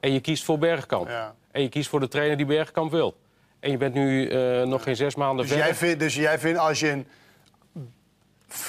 [0.00, 1.08] En je kiest voor Bergkamp.
[1.08, 1.34] Ja.
[1.50, 3.16] En je kiest voor de trainer die Bergkamp wil.
[3.60, 5.66] En je bent nu eh, nog geen zes maanden Dus verder.
[5.66, 7.06] jij, vindt, dus jij vindt als je een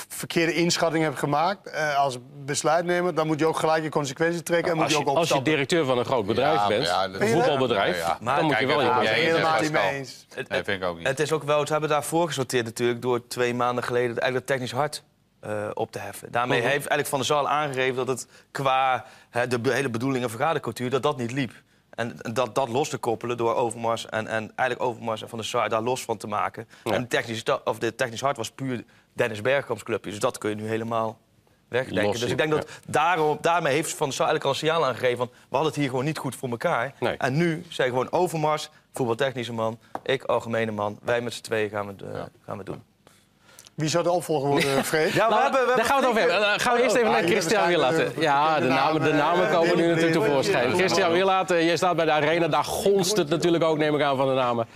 [0.07, 3.15] verkeerde inschatting hebt gemaakt eh, als besluitnemer...
[3.15, 5.29] dan moet je ook gelijk je consequenties trekken en moet als, je je, ook als
[5.29, 8.17] je directeur van een groot bedrijf Ja, bent, ja, een voetbalbedrijf, Ja, ja.
[8.21, 10.25] Maar dan moet je wel je ja, helemaal niet mee eens.
[10.33, 11.07] Het, Nee, vind ik ook niet.
[11.07, 13.01] het is ook wel, ze hebben daarvoor gesorteerd natuurlijk...
[13.01, 15.03] door twee maanden geleden eigenlijk het technisch hard
[15.39, 16.31] eh, op te heffen.
[16.31, 20.89] Daarmee heeft eigenlijk Van der Zaal aangegeven dat het qua de hele bedoeling en vergadercultuur...
[20.89, 21.51] dat dat niet liep.
[21.99, 25.47] En dat, dat los te koppelen door Overmars en, en eigenlijk Overmars en Van der
[25.47, 26.67] Sar daar los van te maken.
[26.83, 26.93] Ja.
[26.93, 30.09] En technisch, of de technisch hard was puur Dennis Bergkamps clubje.
[30.09, 31.19] Dus dat kun je nu helemaal
[31.67, 32.19] wegdenken.
[32.19, 35.17] Dus ik denk dat daarom, daarmee heeft Van der Sar eigenlijk al een signaal aangegeven...
[35.17, 36.93] van we hadden het hier gewoon niet goed voor elkaar.
[36.99, 37.17] Nee.
[37.17, 39.79] En nu je gewoon Overmars, voetbaltechnische man...
[40.03, 42.83] ik, algemene man, wij met z'n tweeën gaan we, gaan we doen.
[43.79, 45.13] Wie zou de opvolger worden, Freek?
[45.19, 46.39] Ja, we Nou, hebben, we daar gaan we het over hebben.
[46.49, 49.47] Dan gaan we eerst even oh, naar hier Christian de- Ja, de namen, de namen
[49.47, 50.73] eh, komen nu natuurlijk tevoorschijn.
[50.73, 52.47] Christian Willaten, jij staat bij de arena.
[52.47, 54.67] Daar gonst het natuurlijk ook, neem ik aan, van de namen.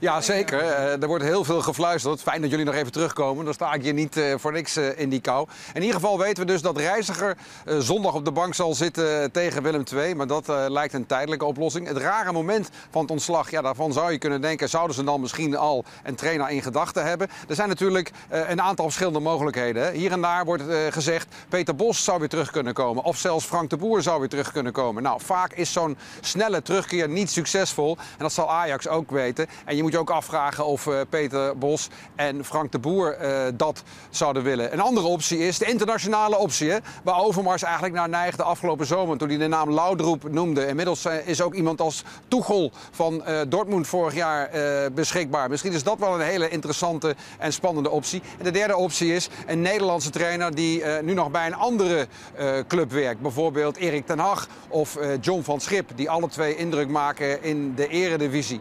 [0.00, 0.58] Ja, zeker.
[0.60, 2.22] Eh, er wordt heel veel gefluisterd.
[2.22, 3.44] Fijn dat jullie nog even terugkomen.
[3.44, 5.46] Dan sta ik hier niet eh, voor niks eh, in die kou.
[5.74, 9.30] In ieder geval weten we dus dat Reiziger eh, zondag op de bank zal zitten
[9.30, 10.14] tegen Willem II.
[10.14, 11.86] Maar dat eh, lijkt een tijdelijke oplossing.
[11.88, 14.68] Het rare moment van het ontslag, ja, daarvan zou je kunnen denken...
[14.68, 17.28] zouden ze dan misschien al een trainer in gedachten hebben?
[17.48, 19.92] Er zijn natuurlijk eh, een aantal verschillende mogelijkheden.
[19.92, 21.34] Hier en daar wordt eh, gezegd...
[21.48, 23.04] Peter Bos zou weer terug kunnen komen.
[23.04, 25.02] Of zelfs Frank de Boer zou weer terug kunnen komen.
[25.02, 27.96] Nou, vaak is zo'n snelle terugkeer niet succesvol.
[27.98, 29.46] En dat zal Ajax ook weten.
[29.64, 33.16] En je moet je ook afvragen of eh, Peter Bos en Frank de Boer
[33.54, 34.72] dat zouden willen.
[34.72, 36.70] Een andere optie is de internationale optie.
[36.70, 39.18] Hè, waar Overmars eigenlijk naar neigde afgelopen zomer.
[39.18, 40.66] Toen hij de naam Laudroep noemde.
[40.66, 44.50] Inmiddels is ook iemand als Tuchel van Dortmund vorig jaar
[44.92, 45.48] beschikbaar.
[45.48, 48.22] Misschien is dat wel een hele interessante en spannende optie.
[48.38, 52.06] En de derde optie is een Nederlandse trainer die eh, nu nog bij een andere
[52.34, 53.20] eh, club werkt.
[53.20, 55.90] Bijvoorbeeld Erik ten Hag of eh, John van Schip.
[55.94, 58.60] Die alle twee indruk maken in de eredivisie.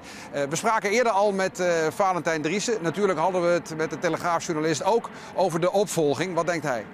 [0.50, 2.78] We spraken eerder al met Valentijn Driessen.
[2.82, 6.34] Natuurlijk hadden we het met de Telegraafjournalist ook over de opvolging.
[6.34, 6.86] Wat denkt hij?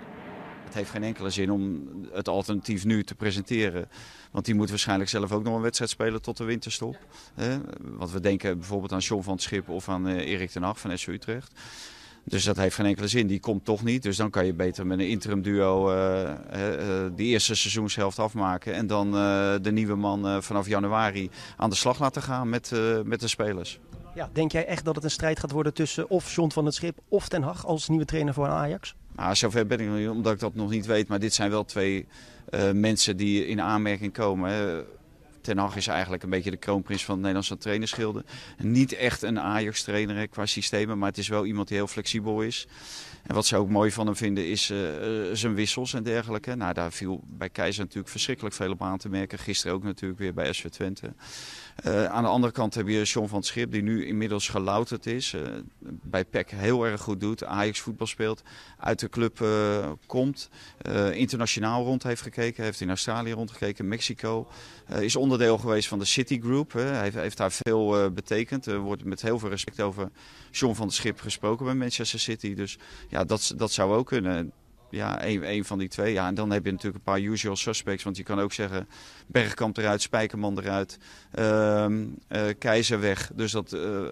[0.68, 3.90] Het heeft geen enkele zin om het alternatief nu te presenteren.
[4.32, 6.98] Want die moet waarschijnlijk zelf ook nog een wedstrijd spelen tot de winterstop.
[7.80, 11.08] Want we denken bijvoorbeeld aan John van Schip of aan Erik ten Hag van SC
[11.08, 11.52] Utrecht.
[12.28, 13.28] Dus dat heeft geen enkele zin.
[13.28, 14.04] Die komt toch niet.
[14.04, 18.74] Dus dan kan je beter met een interim duo eh, eh, de eerste seizoenshelft afmaken.
[18.74, 22.72] En dan eh, de nieuwe man vanaf januari aan de slag laten gaan met,
[23.04, 23.80] met de spelers.
[24.16, 26.74] Ja, denk jij echt dat het een strijd gaat worden tussen of John van het
[26.74, 28.96] Schip of Ten Hag als nieuwe trainer voor Ajax?
[29.16, 31.08] Nou, zover ben ik nog niet, omdat ik dat nog niet weet.
[31.08, 32.08] Maar dit zijn wel twee
[32.74, 34.52] mensen die in aanmerking komen.
[34.52, 34.84] Hè.
[35.48, 38.26] Ten Hag is eigenlijk een beetje de kroonprins van het Nederlandse trainerschilde.
[38.58, 42.68] Niet echt een Ajax-trainer qua systemen, maar het is wel iemand die heel flexibel is.
[43.24, 44.78] En wat ze ook mooi van hem vinden is eh,
[45.34, 46.56] zijn wissels en dergelijke.
[46.56, 49.40] Nou, daar viel bij Keizer natuurlijk verschrikkelijk veel op aan te merken.
[49.40, 51.14] Gisteren ook natuurlijk weer bij SV Twente.
[51.78, 55.06] Eh, aan de andere kant heb je John van het Schip, die nu inmiddels gelouterd
[55.06, 55.34] is.
[55.34, 55.42] eh,
[55.80, 57.44] bij PEC heel erg goed doet.
[57.44, 58.42] Ajax voetbal speelt.
[58.78, 60.50] Uit de club eh, komt.
[61.12, 62.64] internationaal rond heeft gekeken.
[62.64, 63.88] Heeft in Australië rondgekeken.
[63.88, 64.48] Mexico.
[65.00, 66.72] Is onderdeel geweest van de City Group.
[66.72, 66.82] Hè.
[66.82, 68.66] Hij heeft, heeft daar veel betekend.
[68.66, 70.10] Er wordt met heel veel respect over
[70.52, 72.54] John van het Schip gesproken bij Manchester City.
[72.54, 72.78] Dus
[73.10, 74.52] ja, dat, dat zou ook kunnen.
[74.90, 76.14] Ja, een, van die twee.
[76.14, 78.04] Ja, en dan heb je natuurlijk een paar usual suspects.
[78.04, 78.88] Want je kan ook zeggen,
[79.28, 80.98] Bergkamp eruit, Spijkerman eruit,
[81.32, 83.32] ehm eh, Keizer weg.
[83.34, 84.08] Dus dat uh,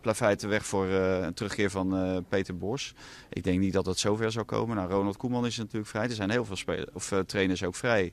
[0.00, 2.94] plafijt weg voor uh, een terugkeer van uh, Peter Bos.
[3.28, 4.76] Ik denk niet dat dat zover zou komen.
[4.76, 6.04] Nou, Ronald Koeman is natuurlijk vrij.
[6.04, 8.12] Er zijn heel veel of, uh, trainers ook vrij.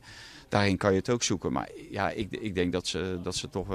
[0.50, 1.52] Daarin kan je het ook zoeken.
[1.52, 3.68] Maar ja, ik, ik denk dat ze, dat ze toch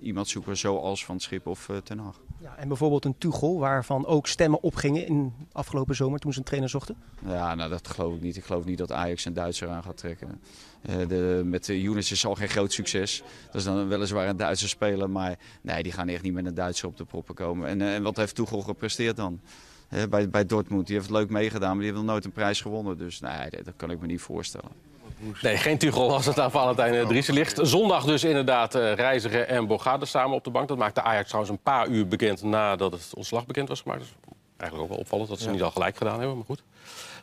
[0.00, 2.20] iemand zoeken zoals Van Schip of Ten Hag.
[2.56, 6.68] En bijvoorbeeld een Tuchel, waarvan ook stemmen opgingen in afgelopen zomer toen ze een trainer
[6.68, 6.96] zochten?
[7.26, 8.36] Ja, nou dat geloof ik niet.
[8.36, 10.40] Ik geloof niet dat Ajax een Duitser aan gaat trekken.
[10.88, 13.22] Uh, de, met de Younes is al geen groot succes.
[13.46, 16.54] Dat is dan weliswaar een Duitse speler, maar nee, die gaan echt niet met een
[16.54, 17.68] Duitser op de proppen komen.
[17.68, 19.40] En, uh, en wat heeft Tuchel gepresteerd dan?
[20.10, 22.60] Bij, bij Dortmund, die heeft het leuk meegedaan, maar die heeft nog nooit een prijs
[22.60, 22.98] gewonnen.
[22.98, 24.70] Dus nee, dat kan ik me niet voorstellen.
[25.42, 27.58] Nee, geen Tuchel als het aan Valentijn Driessen ligt.
[27.62, 30.68] Zondag dus inderdaad uh, Reiziger en Bogarde samen op de bank.
[30.68, 34.00] Dat maakte Ajax trouwens een paar uur bekend nadat het ontslag bekend was gemaakt.
[34.00, 34.12] Dus
[34.56, 35.50] eigenlijk ook wel opvallend dat ze ja.
[35.50, 36.62] niet al gelijk gedaan hebben, maar goed.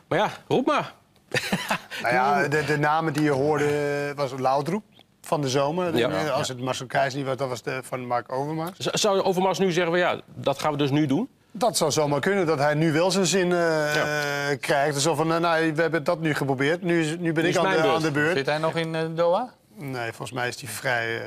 [0.08, 0.94] Maar ja, roep maar.
[2.02, 4.84] nou ja, de, de, namen die je hoorde was Laudroep
[5.20, 5.96] van de zomer.
[5.96, 6.28] Ja.
[6.28, 8.78] Als het Marcel Keijs niet was, dat was de van Mark Overmars.
[8.78, 11.28] Zou Overmars nu zeggen, ja, dat gaan we dus nu doen?
[11.58, 14.56] Dat zou zomaar kunnen, dat hij nu wel zijn zin uh, ja.
[14.60, 15.00] krijgt.
[15.00, 17.70] Zo van, uh, nou, we hebben dat nu geprobeerd, nu, nu ben nu ik aan
[17.70, 18.36] de, aan de, beurt.
[18.36, 19.52] Zit hij nog in uh, Doha?
[19.74, 21.22] Nee, volgens mij is hij vrij uh,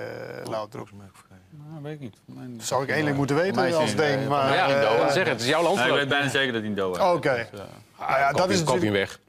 [0.50, 0.89] Laudroep.
[1.70, 2.15] Nou, weet ik niet.
[2.58, 4.28] Dat zou ik eigenlijk moeten weten als denk.
[4.28, 5.12] Maar, ja, in Doha.
[5.12, 5.76] zeg het, het is jouw land.
[5.76, 7.18] Nee, ik weet bijna zeker dat hij in Doha Oké.
[7.18, 7.48] Okay.
[7.52, 7.60] Dus,
[7.96, 9.20] ah, ja, dat is hem weg.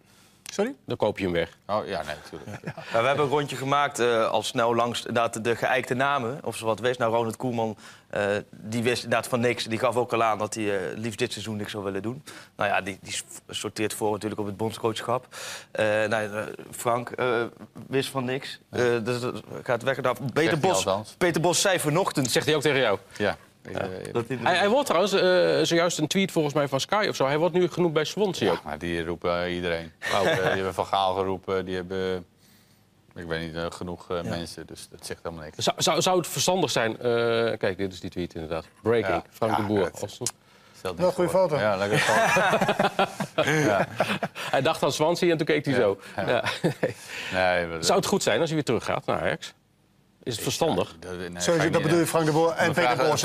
[0.52, 0.74] Sorry?
[0.86, 1.56] Dan koop je hem weg.
[1.66, 2.64] Oh ja, nee, natuurlijk.
[2.64, 2.72] Ja.
[2.92, 6.38] Ja, we hebben een rondje gemaakt uh, al snel langs de, de geëikte namen.
[6.44, 6.98] Of ze wat wist.
[6.98, 7.76] Nou, Ronald Koeman,
[8.14, 9.64] uh, die wist inderdaad van niks.
[9.64, 12.22] Die gaf ook al aan dat hij uh, liefst dit seizoen niks zou willen doen.
[12.56, 15.26] Nou ja, die, die sorteert voor natuurlijk op het bondscoachschap.
[16.08, 17.10] nou, Frank
[17.88, 18.60] wist van niks.
[18.70, 19.20] dus
[19.62, 20.00] gaat weg.
[20.00, 20.86] Nou, Peter, Bos,
[21.18, 22.30] Peter Bos zei vanochtend...
[22.30, 22.98] Zegt hij ook tegen jou?
[23.16, 23.36] Ja.
[23.62, 23.88] Ja,
[24.42, 25.20] hij, hij, wordt trouwens, uh,
[25.62, 27.26] zojuist een tweet volgens mij van Sky of zo.
[27.26, 28.52] Hij wordt nu genoemd bij Swansea.
[28.52, 29.92] Ja, maar die roepen uh, iedereen.
[30.12, 32.26] Uh, die hebben Van Gaal geroepen, die hebben...
[33.14, 34.22] Ik weet niet, genoeg ja.
[34.22, 35.64] mensen, dus dat zegt helemaal niks.
[35.64, 36.96] Zou, zou, zou het verstandig zijn...
[37.58, 38.66] kijk, dit is die tweet inderdaad.
[38.82, 39.24] Breaking, ja.
[39.30, 39.90] Frank de Boer.
[40.00, 40.18] Als...
[40.82, 41.58] Wel een goede foto.
[41.58, 43.50] Ja, lekker foto.
[43.68, 43.86] ja.
[44.50, 46.00] Hij dacht aan Swansea en toen keek hij zo.
[47.32, 49.54] nee, zou het goed zijn als hij weer terug gaat naar Ajax?
[50.22, 50.96] Is het verstandig?
[50.98, 53.22] Dat, nee, ik dat niet- bedoel je Frank de Boer en Peter Bos.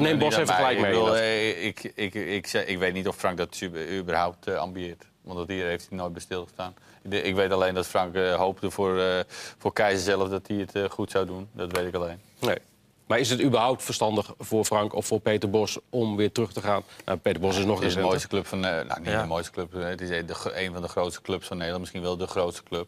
[0.00, 2.92] Neem Bos even gelijk Ik mee, bedoel, dat- eh, Ik, ik, ik, zeg- ik weet
[2.92, 3.60] niet of Frank dat
[3.98, 5.04] überhaupt eh, ambieert.
[5.22, 6.74] Want dat hier heeft hij nooit bij stilgestaan.
[7.02, 9.20] Ik Ik weet alleen dat Frank eh, hoopte voor, eh,
[9.58, 11.48] voor Keizer zelf dat hij het eh, goed zou doen.
[11.52, 12.20] Dat weet ik alleen.
[12.38, 12.56] Nee.
[13.06, 16.60] Maar is het überhaupt verstandig voor Frank of voor Peter Bos om weer terug te
[16.60, 16.82] gaan?
[17.04, 18.64] Nou, Peter Bos is nog is de mooiste club van...
[18.64, 19.20] eh, nou, niet Ja.
[19.22, 19.74] de mooiste club.
[19.74, 21.80] eh, Het is de, een van de grootste clubs van Nederland.
[21.82, 22.86] Misschien wel de grootste club.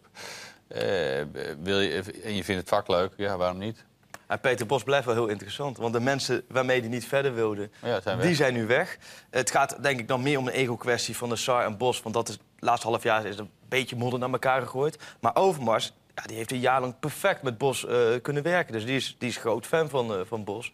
[0.72, 1.24] Eh,
[1.62, 3.84] wil je, en je vindt het vak leuk, ja, waarom niet?
[4.26, 5.76] En Peter Bos blijft wel heel interessant.
[5.76, 8.98] Want de mensen waarmee hij niet verder wilde, Ja, zijn die zijn nu weg.
[9.30, 12.02] Het gaat denk ik dan meer om een ego-kwestie van de Sar en Bos.
[12.02, 14.98] Want dat is, het laatste half jaar is een beetje modder naar elkaar gegooid.
[15.20, 18.72] Maar Overmars, ja, die heeft een jaar lang perfect met Bos eh, kunnen werken.
[18.72, 20.72] Dus die is, die is groot fan van, eh, van Bos.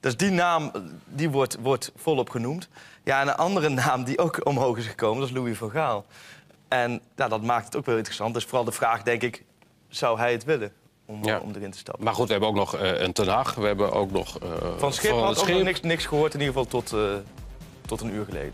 [0.00, 0.72] Dus die naam
[1.04, 2.68] die wordt, wordt volop genoemd.
[3.04, 6.06] Ja, en een andere naam die ook omhoog is gekomen, dat is Louis van Gaal.
[6.70, 8.34] En ja, dat maakt het ook wel interessant.
[8.34, 9.44] Dus vooral de vraag, denk ik,
[9.88, 10.72] zou hij het willen
[11.06, 11.38] om, Ja.
[11.38, 12.04] om erin te stappen?
[12.04, 13.54] Maar goed, we hebben ook nog eh, een Ten Hag.
[13.54, 14.38] We hebben ook nog...
[14.38, 15.54] eh, Van Schip had ook Schip.
[15.54, 17.00] nog niks, niks gehoord, in ieder geval tot, eh,
[17.86, 18.52] tot een uur geleden.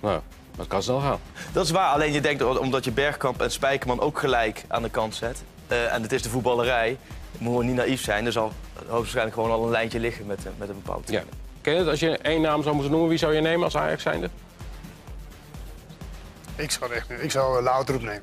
[0.00, 0.20] Nou,
[0.56, 1.18] dat kan snel gaan.
[1.52, 4.90] Dat is waar, alleen je denkt omdat je Bergkamp en Spijkerman ook gelijk aan de
[4.90, 5.42] kant zet.
[5.68, 6.98] en het is de voetballerij,
[7.38, 8.26] moet je niet naïef zijn.
[8.26, 11.22] Er zal hoogstwaarschijnlijk gewoon al een lijntje liggen met, met een bepaald Ja.
[11.60, 11.88] Ken je het?
[11.88, 14.30] Als je één naam zou moeten noemen, wie zou je nemen als Ajax zijnde?
[16.56, 17.06] Ik zou echt.
[17.18, 18.22] Ik zou Laudrup nemen.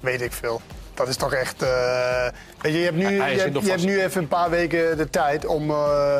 [0.00, 0.60] Weet ik veel.
[0.94, 1.62] Dat is toch echt.
[1.62, 2.26] eh,
[2.60, 5.46] Weet je, je hebt, nu, je, hebt, je nu even een paar weken de tijd
[5.46, 6.16] om, eh,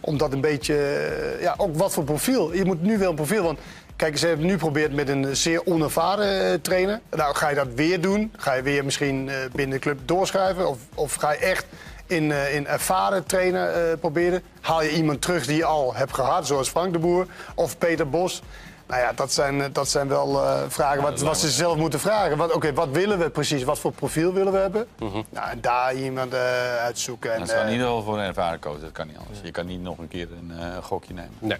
[0.00, 0.74] om dat een beetje.
[0.76, 2.52] eh, ja, ook wat voor profiel.
[2.54, 3.42] Je moet nu wel een profiel.
[3.42, 3.58] Want
[3.96, 7.00] kijk, ze hebben nu geprobeerd met een zeer onervaren trainer.
[7.10, 8.32] Nou, ga je dat weer doen?
[8.36, 10.68] Ga je weer misschien binnen de club doorschuiven?
[10.68, 11.66] Of, of ga je echt
[12.06, 14.42] in, in ervaren trainer proberen?
[14.60, 18.08] Haal je iemand terug die je al hebt gehad, zoals Frank de Boer of Peter
[18.10, 18.42] Bos?
[18.86, 22.00] Nou ja, dat zijn, eh, dat zijn wel eh, vragen wat, wat ze zelf moeten
[22.00, 22.36] vragen.
[22.36, 23.62] Wat- Oké, wat willen we precies?
[23.62, 24.86] Wat voor profiel willen we hebben?
[25.30, 27.32] nou, en daar iemand eh, uitzoeken.
[27.32, 28.80] En, Dat is in ieder geval voor een ervaren coach.
[28.80, 29.38] Dat kan niet anders.
[29.42, 31.32] Je kan niet nog een keer een eh, gokje nemen.
[31.38, 31.58] Nee,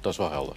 [0.00, 0.54] dat is wel helder.